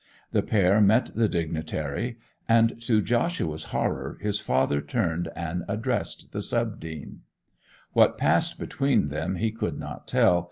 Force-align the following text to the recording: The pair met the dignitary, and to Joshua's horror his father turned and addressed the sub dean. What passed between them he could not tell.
The 0.31 0.41
pair 0.41 0.81
met 0.81 1.11
the 1.15 1.29
dignitary, 1.29 2.17
and 2.49 2.81
to 2.87 3.03
Joshua's 3.03 3.65
horror 3.65 4.17
his 4.19 4.39
father 4.39 4.81
turned 4.81 5.29
and 5.35 5.63
addressed 5.67 6.31
the 6.31 6.41
sub 6.41 6.79
dean. 6.79 7.19
What 7.93 8.17
passed 8.17 8.57
between 8.57 9.09
them 9.09 9.35
he 9.35 9.51
could 9.51 9.77
not 9.77 10.07
tell. 10.07 10.39